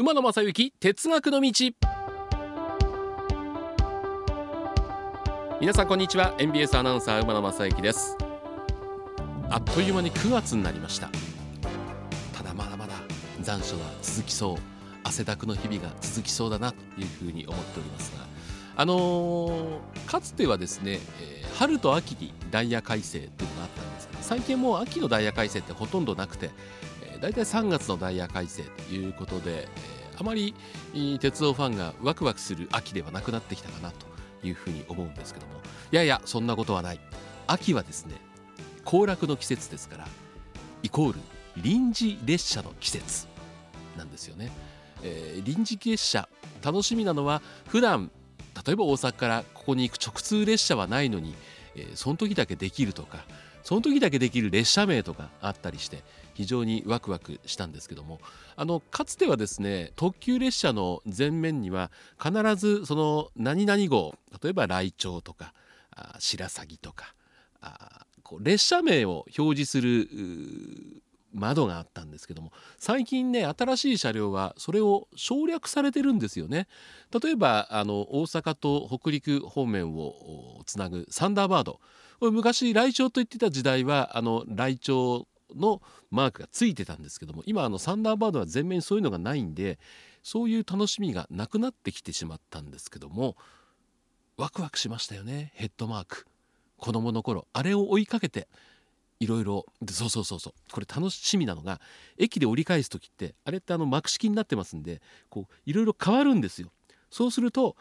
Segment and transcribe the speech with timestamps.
[0.00, 1.52] 馬野正幸哲学の道。
[5.60, 6.36] 皆さんこんにちは。
[6.38, 8.16] NBS アナウンサー馬野正幸です。
[9.50, 11.10] あっという間に9月になりました。
[12.32, 12.94] ただまだまだ
[13.40, 14.56] 残暑が続きそう。
[15.02, 18.24] 汗だくの日々が続きそうだなというふうに思っておりますが。
[18.76, 26.50] あのー、かつてはですね、えー、春と秋にダイヤ改正というのがあったんですが最近もう秋のダイヤ改正ってほとんどなくて、
[27.20, 30.54] 大体3月のダイヤ改正ということで、えー、あまり
[31.20, 34.06] 鉄道ファンがワクワクする秋ではなくなってきたかなと
[34.46, 35.52] いうふうに思うんですけども。
[35.90, 37.00] いやいやそんなことはない。
[37.48, 38.14] 秋はですね
[38.84, 40.08] 行楽の季節ですから
[40.82, 41.20] イコール
[41.56, 43.26] 臨時列車の季節
[43.96, 44.52] なんですよね、
[45.02, 46.28] えー、臨時列車
[46.62, 48.10] 楽しみなのは普段
[48.66, 51.34] 例えば大阪からここに行く直通列車はないのに、
[51.74, 53.24] えー、その時だけできるとか
[53.62, 56.02] その時だけできる列車名とかあったりして
[56.38, 58.20] 非常にワクワクしたんですけども。
[58.54, 61.90] あのかつてはですね特急列車の前面には
[62.22, 65.52] 必ずその何々号例えば来庁とか
[66.20, 67.12] 白鷺とか
[67.60, 70.08] あこう列車名を表示する
[71.34, 72.52] 窓があったんですけども。
[72.78, 76.68] 最近ね新しい車両はそれを省略されてるんですよね。
[77.20, 81.80] 例えばあの大阪と北陸方面をつなぐサンダーバード。
[82.20, 89.78] これ昔来庁と言ってた時代はあの来庁のマークがついてたんですけども今あのサンダーバードは全面そういうのがないんで
[90.22, 93.36] そういう楽しみがなくなってきてしまったんですけども
[94.36, 96.26] ワクワクしましたよねヘッドマーク
[96.76, 98.48] 子供の頃あれを追いかけて
[99.20, 101.80] いろいろそうそうそうそうこれ楽しみなのが
[102.18, 106.68] 駅で折り返す時ってあれってあの幕式になってますんでこういろいろ変わるんですよ。
[107.10, 107.74] そうすると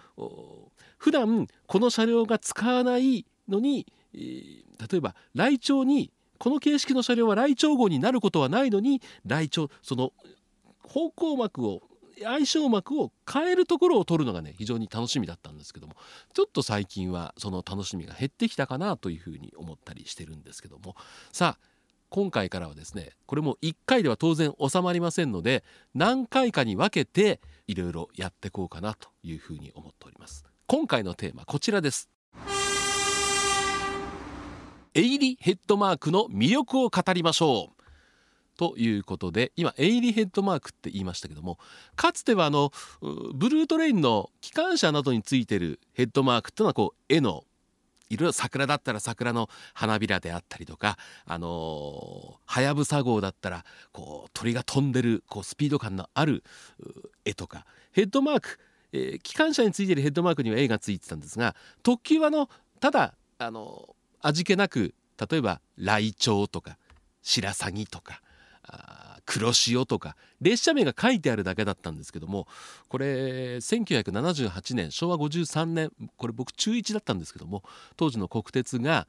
[0.97, 10.13] 普段この車両が使わないのに、えー、例えば来庁にこの形式の車両は来庁号になることはないのに来庁その
[10.83, 11.81] 方向幕を
[12.23, 15.95] 相性膜を変えるところを取るのがね非常に楽しみだったんですけども
[16.33, 20.95] ちょっと最近はその楽しみが減ってきたかなというふうに思ったりしてるんですけども。
[21.31, 21.77] さあ
[22.09, 30.45] 今回からはですねこれも1回では当然収まりませんので何回かに分けていろいろやっていこうかなというふうに思っております。
[30.67, 32.09] 今回のテーマこちらです。
[34.97, 37.83] エイリヘッドマークの魅力を語りましょう。
[38.57, 41.59] ということで今エイリヘッドマークって言いましたけども
[41.95, 42.71] かつてはあの
[43.35, 47.43] ブルートレインの機関車などについてるヘッドマークっていうのはこう絵の
[48.09, 56.43] いろいろ桜だったら桜の花びらであったりとかあのはやぶさ号だったらこう鳥が飛んでるこうスピード感のある
[57.25, 58.57] 絵とかヘッドマーク、
[58.91, 63.95] えー、機関車についてるヘッドマークには絵がついてたんですが特急はのただあの
[64.27, 64.93] 味気なく
[65.29, 66.77] 例えばライチョウとか
[67.21, 68.21] 白鷺とか
[69.25, 72.47] 黒潮とか列車名が書いてあるだけだったんですけども
[72.87, 77.63] これ1978年昭和53年これ僕中1だったんですけども
[77.95, 79.07] 当時の国鉄が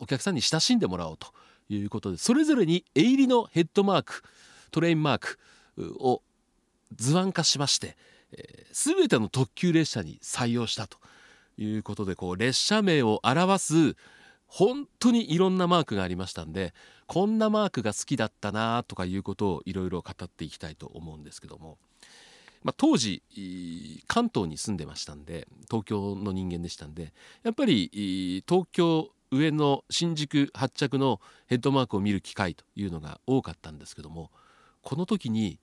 [0.00, 1.28] お客さんに親しんでもらおうと
[1.68, 4.22] いうことでそれぞれに絵入りのヘッドマーク
[4.70, 5.38] トレインマーク
[5.98, 6.22] を
[6.94, 7.96] 図案化しまして、
[8.32, 10.98] えー、全ての特急列車に採用したと。
[11.56, 13.96] いうことでこう列車名を表す
[14.46, 16.74] 本当にいろんなマークがありましたんで
[17.06, 21.78] こんなマークが好きだったなとかいうことをいろいろ語っていきたいと思うんですけども、
[22.62, 23.22] まあ、当時
[24.06, 34.30] 関東に住んでましたんで東京の人間でしたんでやっぱり東京上の新宿発着のヘッドマークを見る機会というのが多かったんですけども
[34.82, 35.58] この時に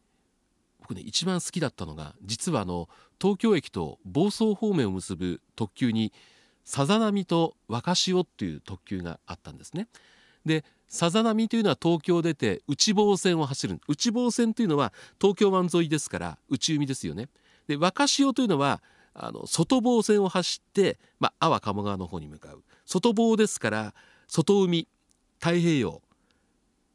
[0.82, 2.90] 僕ね一番好きだったのが実はあの
[3.22, 6.12] 東京駅と房総方面を結ぶ特急に
[6.66, 9.88] さざ波と若潮っていう特急があったんですね。
[10.46, 17.30] でさざ波というのは東京出て内房線を走る内房線というのは東京湾沿いですから内海ですよね。
[17.68, 18.82] で若潮というのは
[19.14, 23.94] あの外房線を走って、まあ、阿波鴨川の方に向かう外房ですから
[24.28, 24.88] 外海
[25.40, 26.02] 太平洋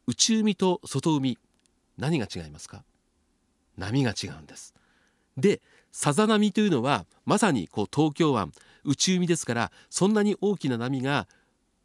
[0.07, 1.37] 内海と外海
[1.97, 2.83] 何が違いますか？
[3.77, 4.73] 波が違うんです。
[5.37, 8.51] でさざ波というのはまさにこう東京湾
[8.83, 11.27] 内海ですからそんなに大きな波が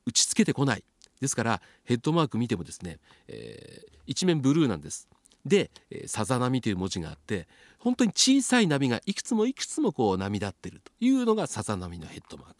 [0.07, 0.85] 打ちつけてこない。
[1.21, 2.99] ですからヘッドマーク見てもですね、
[3.29, 5.09] えー、一面ブルーなんです。
[5.45, 5.71] で、
[6.07, 7.49] さざ波という文字があって
[7.79, 12.55] 本当に小さい波がいくつもいくつもこう波立ってるというのがさざ波のヘッドマーク。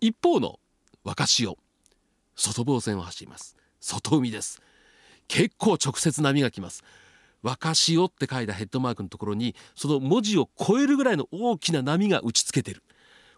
[0.00, 0.58] 一方の
[1.02, 1.56] 若潮
[2.36, 3.56] 外房線を走ります。
[3.80, 4.60] 外海です。
[5.28, 6.84] 結構直接波が来ます。
[7.44, 12.82] 若潮って書いたヘッドマークのところにその文字を超えるぐらいの大きな波が打ちつけてる。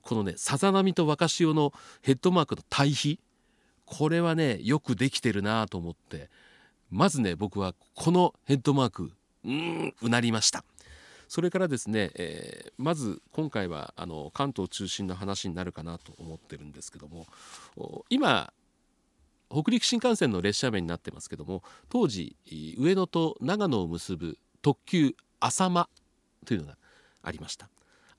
[0.02, 1.72] このねさざ波と若潮の
[2.02, 3.18] ヘッドマークの対比。
[3.84, 6.30] これはねよくできてるなと思って。
[6.88, 9.12] まずね僕はこのヘッドマーク
[9.44, 10.64] うんうなりました。
[11.28, 17.26] それからですね、えー、まず今回はあの関東中心の話になるかなと思ってるんですけども
[18.08, 18.52] 今
[19.62, 22.36] 北陸新幹線の列車名になってますけども当時
[22.76, 25.88] 上野と長野を結ぶ特急浅間
[26.44, 26.76] というのが
[27.22, 27.70] ありました。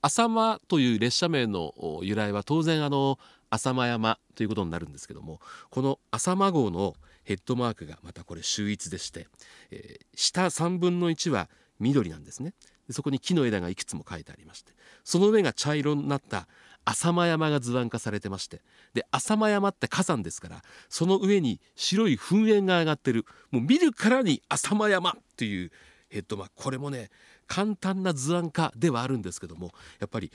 [0.02, 3.20] 浅間という列車名の由来は当然あの
[3.50, 5.40] 浅間山ということになるんですけども
[5.70, 9.28] この浅間号のヘッドマークがまたこれ秀逸でして、
[9.72, 11.50] えー、下3分の1は
[11.80, 12.54] 緑なんですね。
[12.88, 14.72] でそこに木の枝がいくつも書いてありまして
[15.04, 16.48] その上が茶色になった
[16.90, 18.62] 浅間山が図案化されてまして
[18.94, 23.26] で浅間山って火山ですからその上に白い噴煙が上がってる。
[23.52, 25.72] もう見るからに浅間山っていう
[26.10, 27.10] ヘッドマークこれもね
[27.46, 30.32] 簡単な図案化ではあるんですけどもやっぱり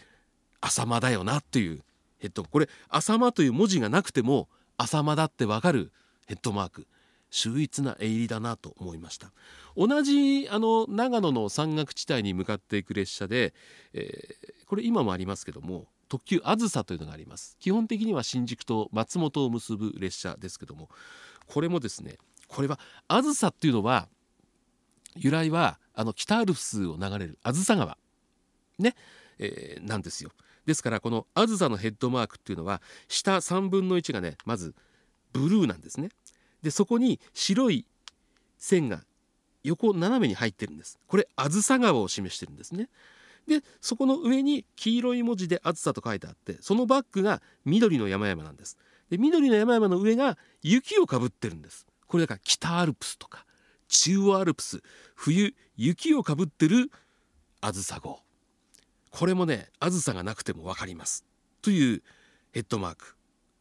[0.61, 1.83] 浅間だよなっていう
[2.19, 5.91] ヘッドこれ浅間という文字がなくても浅間だってわかる
[6.27, 6.87] ヘッドマーク。
[7.35, 9.33] 秀逸な絵入りだなと思いました。
[9.75, 13.55] 同じあの長野の山岳地帯に向かっていく列車で、
[13.95, 17.57] えー、これ今もありますけども特急あずさというのがあります。
[17.59, 20.91] 基本的には新宿と松本を結ぶ列車ですけども
[21.47, 22.19] これもですね
[22.49, 22.79] これは
[23.09, 24.09] あずさっていうのは
[25.17, 27.97] 由来はあの北アルプスを流れるあずさ川。
[28.79, 28.95] ね、
[29.39, 30.33] えー、なんですよ。
[30.67, 34.75] ですからこのあずさのヘッドマークっていうのは下3分の1がねまず
[35.33, 36.11] ブルーなんですね。
[36.61, 37.87] でそこに白い
[38.59, 39.03] 線が
[39.65, 40.99] 横斜めに入ってるんです。
[41.07, 42.91] これあずさ川を示してるんですね。
[43.47, 48.79] でそこの上に黄色い文字で「あずさ」と書いてあってそのバックが緑の山々なんです。
[49.11, 51.87] で緑の山々の上が雪をかぶってるんです。
[52.07, 53.47] これだから北アルプスとか
[53.89, 54.83] 中央アルプス
[55.15, 56.91] 冬雪をかぶってる
[57.61, 58.21] あずさ号。
[59.11, 61.25] これもねあずさがなくても分かります。
[61.61, 62.03] という
[62.53, 63.17] ヘッドマーク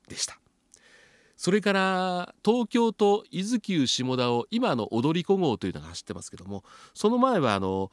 [0.07, 0.41] でした。
[1.41, 6.63] それから東京と伊豆急下田を今の踊り子号というのが走ってますけども
[6.93, 7.91] その前はあの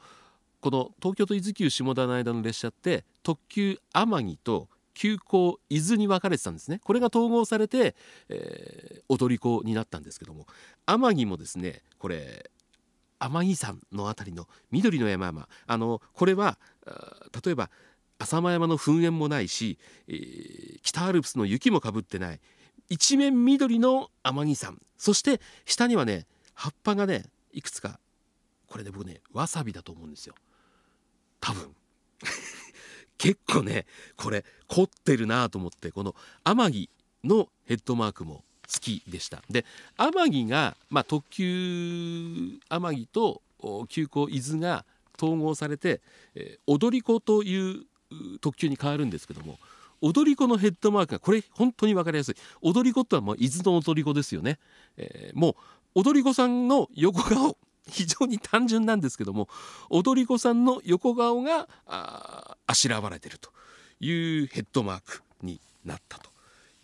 [0.61, 6.81] この東京と伊豆急下田の間の列車って特急天城と急行伊豆に分かれてたんですね。
[6.83, 7.95] これが統合されて、
[8.27, 10.45] えー、踊り子になったんですけども。
[10.85, 12.51] 天城もですねこれ
[13.19, 15.47] 天城山の辺りの緑の山々。
[15.67, 16.57] あのこれは
[17.45, 17.69] 例えば
[18.17, 19.77] 浅間山の噴煙もないし、
[20.09, 22.41] えー、北アルプスの雪もかぶってない
[22.89, 24.81] 一面緑の天城山。
[24.97, 27.23] そして下にはね葉っぱがね
[27.53, 28.01] いくつか
[28.67, 30.35] これで、ね、僕ねわさびだと思うんですよ。
[31.39, 31.75] 多分。
[33.17, 36.15] 結構ねこれ凝ってるなと思ってこの
[36.45, 36.89] 天城
[37.25, 39.43] のヘッドマークも好きでした。
[39.49, 39.65] で
[39.97, 43.41] 天城が、まあ、特急天城と
[43.89, 44.85] 急行伊豆が
[45.21, 46.01] 統合されて、
[46.33, 47.83] えー、踊り子という
[48.39, 49.59] 特急に変わるんですけども
[50.01, 52.35] 踊り子のヘッドマークがこれ本当に分かりやすい。
[52.61, 54.59] 踊り子ってはもう伊豆の踊り子ですよね、
[54.95, 55.57] えー、も
[55.93, 57.57] う踊り子さんの横顔
[57.89, 59.49] 非常に単純なんですけども
[59.89, 63.51] 踊り子さんの横顔がああしらわれてると
[63.99, 66.29] いうヘッドマークになったと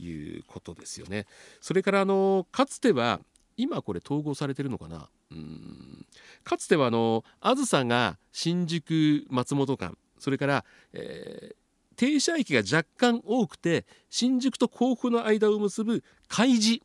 [0.04, 1.26] いうことですよね。
[1.62, 3.20] それからあのかつては
[3.58, 5.08] 今これ統合されてるのかな？
[5.32, 6.06] うん。
[6.44, 11.56] かつてはあのあずさが新宿松本間それから、えー、
[11.96, 16.84] 停車駅が若干多くて新宿と甲府の間を結ぶ海事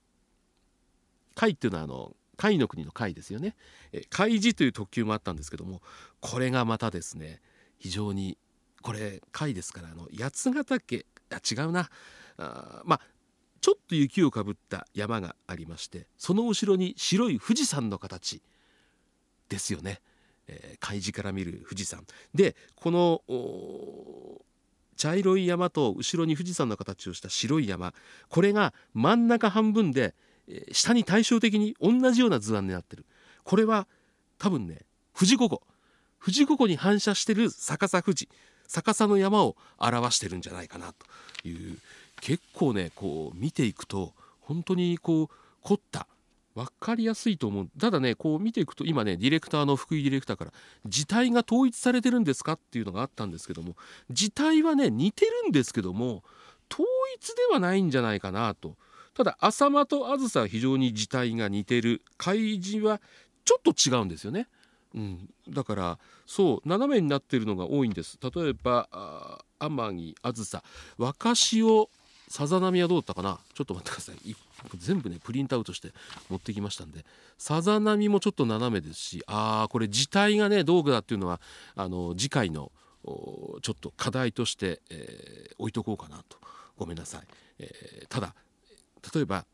[1.34, 3.54] 海っていうのはあの海の国の海ですよね。
[4.08, 5.82] 海事という特急もあったんですけども
[6.20, 7.42] これがまたですね
[7.78, 8.38] 非常に
[8.80, 11.90] これ海ですからあの八ヶ岳あ違うな。
[12.38, 13.00] あまあ
[13.60, 18.40] ちょっと雪をかぶった山がありましてその後ろに白い富士山の形
[19.50, 20.00] ですよね、
[20.48, 22.06] えー、海事から見る富士山。
[22.34, 23.20] でこの
[24.96, 27.92] 茶色い山と後ろに富士山の形をした白い山
[28.30, 30.14] これが真ん中半分で
[30.72, 33.04] 下に対照的に同じような図案になってる。
[33.44, 33.86] これは
[34.38, 34.80] 多分ね
[35.14, 35.62] 富士五湖
[36.22, 38.28] 富士五湖に反射してる逆さ富士。
[38.68, 40.92] 逆さの山を表してるんじゃないかな
[41.42, 41.78] という。
[42.20, 45.28] 結構ねこう見ていくと本当にこう
[45.62, 46.06] 凝った。
[46.54, 47.68] 分かりやすいと思う。
[47.78, 50.52] ただねこう見ていくと今ねディレクターの福井ディレクターから
[50.84, 53.76] 字体が統一されてるんですかっていうのがあったんですけども
[54.10, 56.22] 字体はね似てるんですけども
[56.70, 58.76] 統一ではないんじゃないかなと。
[59.20, 63.02] ただ浅間と梓は非常に字体が似てる開示は
[63.44, 64.48] ちょっと違うんですよね。
[64.94, 68.18] うん、だからそう斜めになってるのが多いんです。
[68.22, 70.62] 例えば天城あずさ。
[70.96, 71.90] 若潮
[72.28, 73.38] さざ波はどうだったかな？
[73.52, 74.36] ちょっと待ってください。
[74.78, 75.90] 全部ねプリントアウトして
[76.30, 77.04] 持ってきましたんで。
[77.36, 81.42] さざ波もちょっと斜めですしああこれ字体がね道具だっていうのは
[81.76, 82.72] あの次回の
[83.04, 86.38] ちょっと課題として、えー、置いとこうかなと。
[86.78, 87.20] ごめんなさい、
[87.58, 88.34] えー、ただ
[89.14, 89.46] 例えば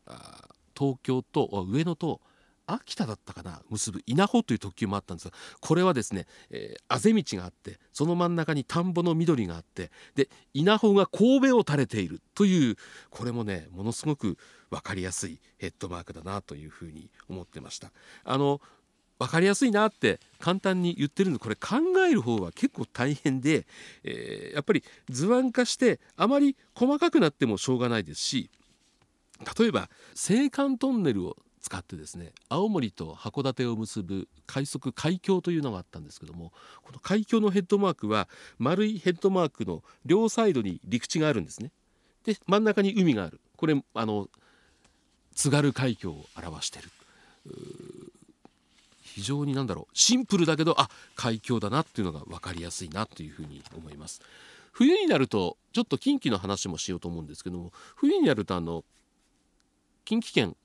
[0.77, 2.21] 東京と上野と
[2.67, 12.75] 秋田だったかな結ぶ稲穂という特急もあったんですがこれはですね、えー、あぜ道があってその真ん中に田んぼの緑があってで稲穂が神戸を垂れているという
[13.09, 14.37] これもねものすごく
[14.69, 17.91] 分かりやすいヘッドマークだなというふうに思ってました。
[18.25, 18.61] あの
[19.19, 21.77] 分かりやすいなって簡単に言ってるのこれ考
[22.07, 23.65] える方は結構大変で、
[24.03, 28.51] えー、やっぱり図案化してあまり細かくなってもしょうがないですし
[29.59, 36.51] 例えば青函トンネルを使ってですね青森と函館を結ぶ快速海峡というのがあったんですけども
[36.83, 41.71] この海峡のヘッドマークは丸いヘッドマークの両サイドに陸地があるんですね。
[42.23, 44.29] で真ん中に海があるこれあの
[45.35, 46.89] 津軽海峡を表してる
[49.01, 54.21] 非常になんだろうシンプルだけどあ海峡だなっていうのが分かりやすいなというふうに思います。
[54.71, 58.85] 冬になるとちょっと近畿の話もしようと思うんですけども冬になるとあの
[60.07, 60.55] 近畿圏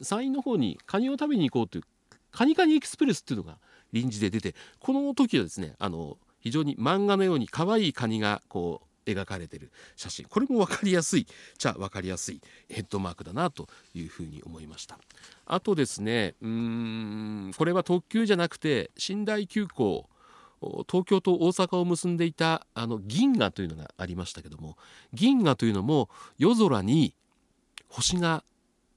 [0.00, 1.84] 山陰の方にカニを食べに行こうという
[2.32, 3.58] カニカニエクスプレスっていうのが
[3.92, 10.26] 臨時で出てこの時はですねあの非常に漫画のように可愛いカニがこう描かれてる写真。
[10.26, 11.26] これも分かりやすい。
[11.56, 14.98] じゃあ分かりやすいヘッドマークだなというふうに思いました。
[15.46, 20.08] あとですねうんこれは特急じゃなくて寝台急行
[20.90, 24.76] 東京と大阪を結んでいたあの銀河というのがありましたけども
[25.14, 27.14] 銀河というのも夜空に
[27.88, 28.42] 星が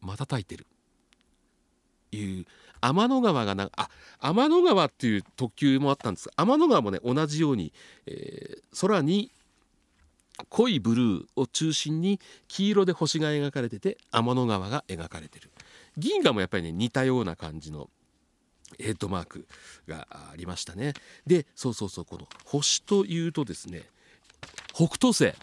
[0.01, 0.67] 瞬いてる。
[2.11, 2.45] いう
[2.81, 3.89] 天の川がなあ
[4.19, 6.29] 天の川っていう特急もあったんです。
[6.35, 7.73] 天の川もね同じように、
[8.05, 9.31] えー、空に
[10.49, 15.51] 濃いブルーを中心に黄色で星が描かれてて天の川が描かれてる。
[15.97, 17.89] 銀河もやっぱりね似たような感じの
[18.79, 19.47] ヘッドマーク
[19.87, 20.93] がありましたね。
[21.25, 23.83] でそうそうそうこの星というとですね
[24.73, 25.33] 北斗星。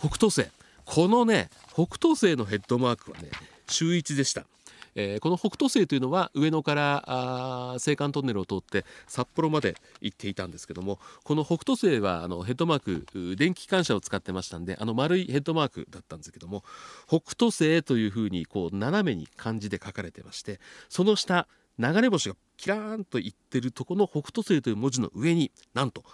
[0.00, 0.46] 北斗星。
[0.84, 3.30] このね北斗星のヘッドマークはね
[3.68, 4.46] 秀逸でした
[4.94, 16.62] えー、この北斗星というのは上野から青函トンネルを通って札幌まで行っていたんですけどもこの北斗星はあのヘッドマーク電気機関車を使ってましたんであの丸いヘッドマークだったんですけども
[17.06, 21.46] 北斗星というふうにこう斜めに漢字で書かれてましてその下
[21.78, 26.04] 流れ星がキラーンといってるとこの北斗星という文字の上になんと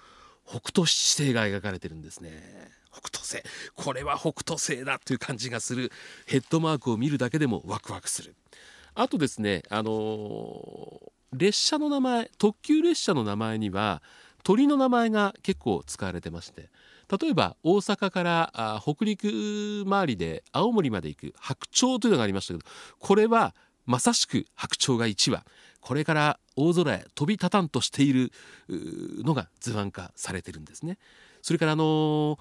[0.46, 2.77] 北斗七星が描かれてるんですね。
[2.92, 3.42] 北斗星。
[3.74, 5.92] これは北斗星だという感じがする。
[6.26, 8.34] ヘッドマークを見るだけでもワクワクする。
[8.94, 14.02] あとですねあのー、列車の名前特急列車の名前には
[14.42, 16.70] 鳥の名前が結構使われてまして。
[17.20, 22.66] 例えば大阪から北陸周りで青森まで行く白鳥というのがありましたけど
[22.98, 23.54] これは
[23.86, 25.42] まさしく白鳥が1羽
[25.80, 28.30] これから大空へ飛び立たんとしている
[28.68, 30.98] のが図案化されてるんですね。
[31.40, 32.38] それからあのー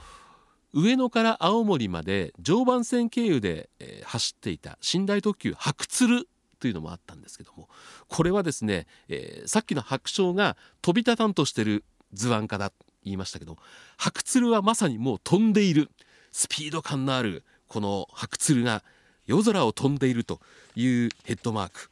[0.78, 6.28] 上野から青森まで常磐線経由で、え、走っていた寝台特急白鶴
[6.60, 7.68] というのもあったんですけども
[8.08, 13.58] これはですね、えー、さっきの白鳥が飛び立たんとしてる図案家だと言いましたけど
[13.98, 15.90] 白鶴はまさにもう飛んでいる
[16.32, 18.84] スピード感のあるこの白鶴が
[19.26, 20.40] 夜空を飛んでいると
[20.76, 21.90] いうヘッドマーク。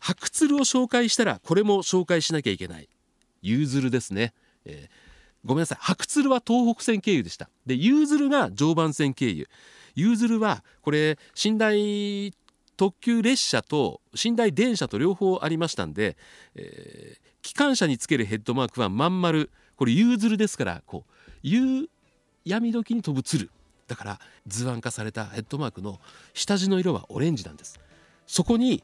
[0.00, 2.88] 白鶴を紹介したらこれも紹介しなきゃいけない
[3.42, 4.32] 夕鶴ですね、
[4.64, 5.05] えー
[5.46, 5.78] ごめんなさい。
[5.80, 7.48] 白鶴は東北線経由でした。
[7.64, 9.48] で夕鶴が常磐線経由。
[9.94, 12.34] 夕鶴はこれ寝台
[12.76, 16.16] 特急列車と寝台電車と両方ありましたんで、
[16.54, 19.50] えー、機関車につけるヘッドマークはまん丸。
[19.76, 21.12] これ夕鶴ですからこう
[21.42, 21.88] 夕
[22.44, 23.50] 闇時に飛ぶ鶴。
[23.86, 26.00] だから図案化されたヘッドマークの
[26.34, 27.78] 下地の色はオレンジなんです。
[28.26, 28.82] そこに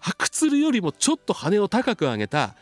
[0.00, 2.54] 白鶴よりもちょっと羽を高く上げた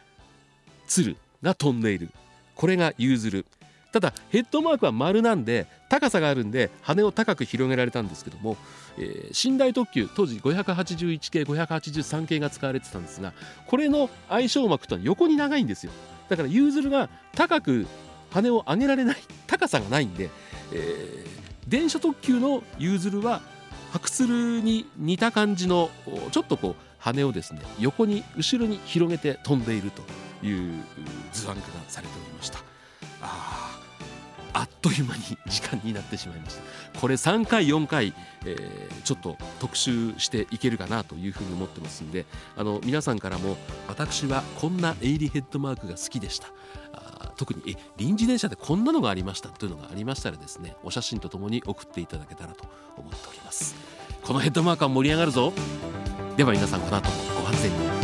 [0.88, 2.10] 鶴が飛んでいる。
[2.54, 3.46] これがユーズル
[3.94, 8.56] ただヘッドマークは丸なんで高さがあるんで羽を高く広げられたんですけども、
[8.98, 13.32] えー、寝台特急当時581系583系が使われてたんですが
[13.68, 15.92] これの相性膜とは横に長いんですよ。
[16.28, 17.86] だからユーズルが高く
[18.30, 20.28] 羽を上げられない高さがないんで、
[20.72, 21.24] えー、
[21.68, 23.42] 電車特急のユーズルは
[23.92, 25.88] 白鶴に似た感じの
[26.32, 30.02] ちょっとこう羽をですね横に後ろに広げて飛んでいると。
[30.44, 30.84] いう
[31.32, 32.58] 図案化がされておりました。
[33.22, 33.80] あ
[34.56, 37.00] あっという間に時間になってしまいました。
[37.00, 42.24] これ3回4回、えー、ちょっと特集していけるかなというふうに思ってますんで
[42.56, 43.56] あの皆さんからも
[43.88, 46.48] 私はこんなエイリヘッドマークが好きでした。
[47.36, 52.64] 特にえ臨時電車でこんなのがありましたというのがありましたらですねお写真とともに送っていただけたらと
[52.96, 53.74] 思っております。
[54.22, 55.52] このヘッドマークは盛り上がるぞ。
[56.36, 58.03] では皆さんこの後もご安全に。